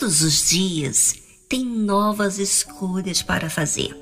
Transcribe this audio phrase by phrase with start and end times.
[0.00, 1.14] Todos os dias
[1.46, 3.94] tem novas escolhas para fazer.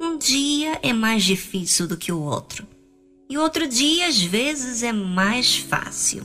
[0.00, 2.64] Um dia é mais difícil do que o outro,
[3.28, 6.24] e outro dia às vezes é mais fácil.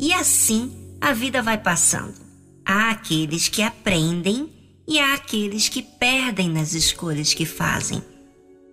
[0.00, 2.14] E assim a vida vai passando.
[2.64, 4.50] Há aqueles que aprendem
[4.88, 8.02] e há aqueles que perdem nas escolhas que fazem.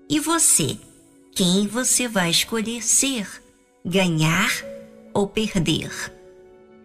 [0.10, 0.78] E você?
[1.36, 3.28] Quem você vai escolher ser?
[3.86, 4.52] Ganhar
[5.14, 5.92] ou perder?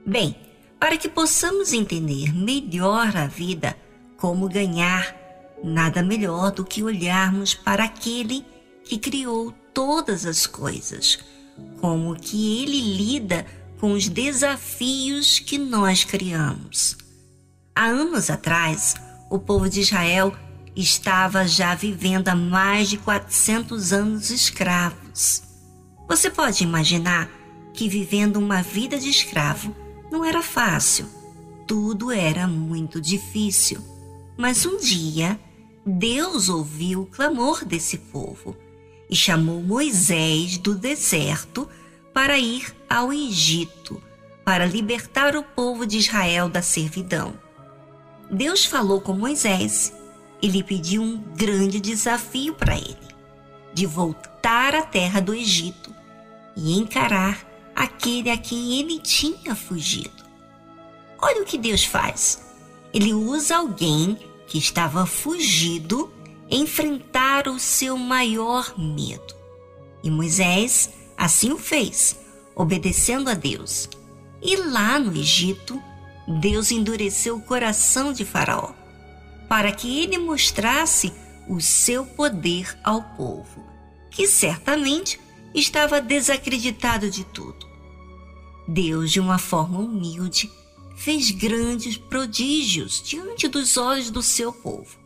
[0.04, 0.34] Bem,
[0.80, 3.76] para que possamos entender melhor a vida,
[4.16, 5.14] como ganhar,
[5.62, 8.46] nada melhor do que olharmos para aquele
[8.82, 11.18] que criou todas as coisas,
[11.82, 13.44] como que ele lida
[13.78, 16.96] com os desafios que nós criamos.
[17.74, 18.94] Há anos atrás,
[19.30, 20.34] o povo de Israel
[20.74, 25.42] estava já vivendo há mais de 400 anos escravos.
[26.08, 27.30] Você pode imaginar
[27.74, 29.74] que vivendo uma vida de escravo
[30.10, 31.06] não era fácil.
[31.66, 33.80] Tudo era muito difícil.
[34.36, 35.38] Mas um dia,
[35.84, 38.56] Deus ouviu o clamor desse povo
[39.08, 41.68] e chamou Moisés do deserto
[42.12, 44.02] para ir ao Egito,
[44.44, 47.34] para libertar o povo de Israel da servidão.
[48.30, 49.92] Deus falou com Moisés
[50.40, 52.96] e lhe pediu um grande desafio para ele:
[53.72, 55.94] de voltar à terra do Egito
[56.56, 57.49] e encarar
[57.80, 60.22] aquele a quem ele tinha fugido.
[61.18, 62.42] Olha o que Deus faz.
[62.92, 66.12] Ele usa alguém que estava fugido
[66.50, 69.34] enfrentar o seu maior medo.
[70.02, 72.18] E Moisés assim o fez,
[72.54, 73.88] obedecendo a Deus.
[74.42, 75.82] E lá no Egito,
[76.26, 78.72] Deus endureceu o coração de Faraó,
[79.48, 81.12] para que ele mostrasse
[81.48, 83.64] o seu poder ao povo,
[84.10, 85.18] que certamente
[85.54, 87.69] estava desacreditado de tudo.
[88.70, 90.48] Deus, de uma forma humilde,
[90.96, 94.96] fez grandes prodígios diante dos olhos do seu povo,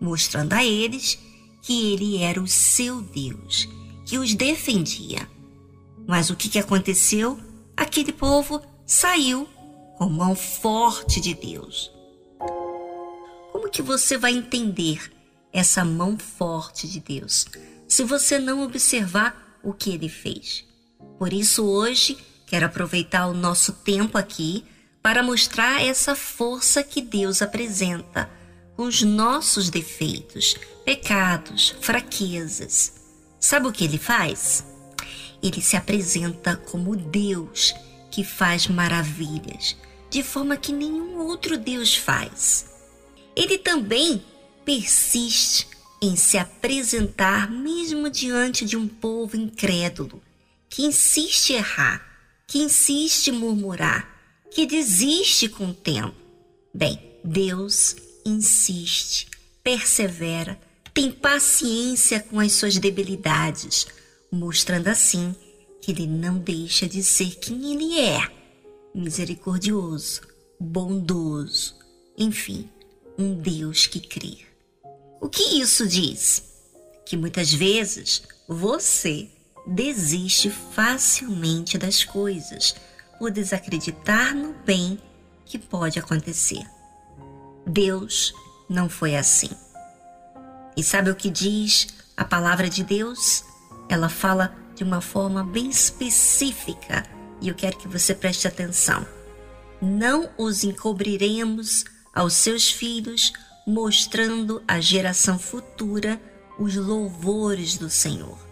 [0.00, 1.18] mostrando a eles
[1.60, 3.68] que ele era o seu Deus,
[4.06, 5.28] que os defendia.
[6.06, 7.38] Mas o que, aconteceu?
[7.76, 9.48] Aquele povo saiu
[9.98, 11.90] com mão forte de Deus.
[13.50, 15.12] Como que você vai entender
[15.52, 17.46] essa mão forte de Deus
[17.88, 20.64] se você não observar o que ele fez?
[21.18, 22.16] Por isso, hoje,
[22.50, 24.64] Quero aproveitar o nosso tempo aqui
[25.00, 28.28] para mostrar essa força que Deus apresenta
[28.74, 32.92] com os nossos defeitos, pecados, fraquezas.
[33.38, 34.64] Sabe o que ele faz?
[35.40, 37.72] Ele se apresenta como Deus
[38.10, 39.76] que faz maravilhas,
[40.10, 42.66] de forma que nenhum outro Deus faz.
[43.36, 44.24] Ele também
[44.64, 45.68] persiste
[46.02, 50.20] em se apresentar mesmo diante de um povo incrédulo
[50.68, 52.09] que insiste errar
[52.50, 54.12] que insiste em murmurar,
[54.50, 56.16] que desiste com o tempo.
[56.74, 57.94] Bem, Deus
[58.26, 59.28] insiste,
[59.62, 60.60] persevera,
[60.92, 63.86] tem paciência com as suas debilidades,
[64.32, 65.32] mostrando assim
[65.80, 68.28] que ele não deixa de ser quem ele é:
[68.92, 70.22] misericordioso,
[70.58, 71.76] bondoso,
[72.18, 72.68] enfim,
[73.16, 74.38] um Deus que crê.
[75.20, 76.42] O que isso diz?
[77.06, 79.28] Que muitas vezes você
[79.70, 82.74] desiste facilmente das coisas
[83.20, 85.00] por desacreditar no bem
[85.44, 86.66] que pode acontecer.
[87.64, 88.34] Deus
[88.68, 89.50] não foi assim.
[90.76, 91.86] E sabe o que diz
[92.16, 93.44] a palavra de Deus?
[93.88, 97.04] Ela fala de uma forma bem específica
[97.40, 99.06] e eu quero que você preste atenção.
[99.80, 103.32] Não os encobriremos aos seus filhos,
[103.64, 106.20] mostrando à geração futura
[106.58, 108.49] os louvores do Senhor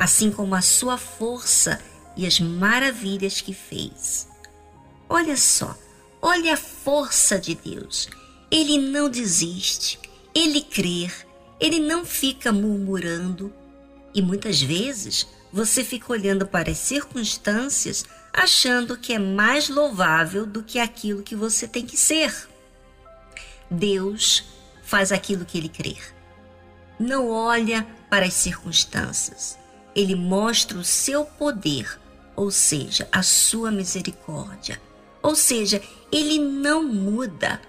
[0.00, 1.78] assim como a sua força
[2.16, 4.26] e as maravilhas que fez.
[5.06, 5.76] Olha só,
[6.22, 8.08] olha a força de Deus.
[8.50, 10.00] Ele não desiste,
[10.34, 11.10] ele crê,
[11.60, 13.52] ele não fica murmurando.
[14.14, 20.62] E muitas vezes você fica olhando para as circunstâncias achando que é mais louvável do
[20.62, 22.48] que aquilo que você tem que ser.
[23.70, 24.44] Deus
[24.82, 25.98] faz aquilo que ele crê.
[26.98, 29.59] Não olha para as circunstâncias
[30.00, 32.00] ele mostra o seu poder,
[32.34, 34.80] ou seja, a sua misericórdia.
[35.22, 37.60] Ou seja, ele não muda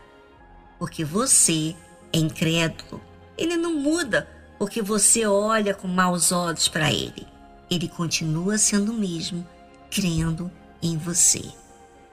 [0.79, 1.75] porque você
[2.13, 3.01] é incrédulo.
[3.37, 7.27] Ele não muda porque você olha com maus olhos para ele.
[7.69, 9.47] Ele continua sendo o mesmo,
[9.89, 10.49] crendo
[10.81, 11.43] em você.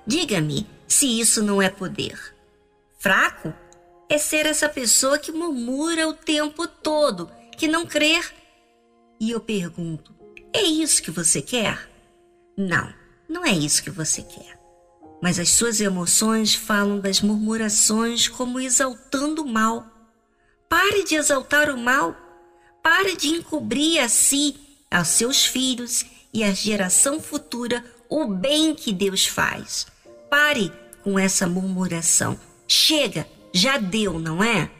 [0.06, 2.34] Diga-me se isso não é poder.
[2.98, 3.52] Fraco
[4.08, 8.20] é ser essa pessoa que murmura o tempo todo, que não crê
[9.20, 10.14] e eu pergunto:
[10.52, 11.88] é isso que você quer?
[12.56, 12.92] Não,
[13.28, 14.58] não é isso que você quer.
[15.20, 19.84] mas as suas emoções falam das murmurações como exaltando o mal.
[20.68, 22.16] Pare de exaltar o mal.
[22.82, 24.56] Pare de encobrir a si,
[24.90, 29.86] aos seus filhos e à geração futura o bem que Deus faz.
[30.30, 30.72] Pare
[31.02, 32.38] com essa murmuração.
[32.66, 34.70] Chega, já deu, não é?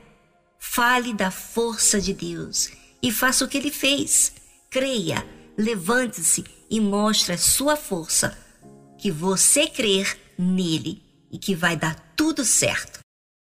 [0.59, 2.71] Fale da força de Deus
[3.03, 4.33] e faça o que ele fez.
[4.71, 5.25] Creia,
[5.57, 8.37] levante-se e mostre a sua força,
[8.99, 12.98] que você crer nele e que vai dar tudo certo.